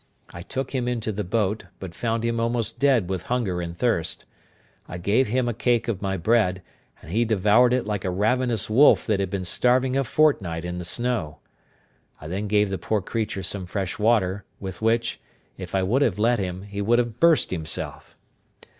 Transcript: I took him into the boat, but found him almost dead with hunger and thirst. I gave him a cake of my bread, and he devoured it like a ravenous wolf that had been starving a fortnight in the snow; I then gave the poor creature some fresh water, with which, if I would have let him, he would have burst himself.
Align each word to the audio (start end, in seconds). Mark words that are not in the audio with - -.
I 0.31 0.41
took 0.41 0.73
him 0.73 0.87
into 0.87 1.11
the 1.11 1.23
boat, 1.23 1.65
but 1.79 1.93
found 1.93 2.25
him 2.25 2.39
almost 2.39 2.79
dead 2.79 3.07
with 3.07 3.21
hunger 3.21 3.61
and 3.61 3.77
thirst. 3.77 4.25
I 4.87 4.97
gave 4.97 5.27
him 5.27 5.47
a 5.47 5.53
cake 5.53 5.87
of 5.87 6.01
my 6.01 6.17
bread, 6.17 6.63
and 7.03 7.11
he 7.11 7.23
devoured 7.23 7.71
it 7.71 7.85
like 7.85 8.03
a 8.03 8.09
ravenous 8.09 8.67
wolf 8.67 9.05
that 9.05 9.19
had 9.19 9.29
been 9.29 9.43
starving 9.43 9.95
a 9.95 10.03
fortnight 10.03 10.65
in 10.65 10.79
the 10.79 10.85
snow; 10.85 11.37
I 12.19 12.27
then 12.27 12.47
gave 12.47 12.71
the 12.71 12.79
poor 12.79 12.99
creature 13.03 13.43
some 13.43 13.67
fresh 13.67 13.99
water, 13.99 14.43
with 14.59 14.81
which, 14.81 15.19
if 15.55 15.75
I 15.75 15.83
would 15.83 16.01
have 16.01 16.17
let 16.17 16.39
him, 16.39 16.63
he 16.63 16.81
would 16.81 16.97
have 16.97 17.19
burst 17.19 17.51
himself. 17.51 18.15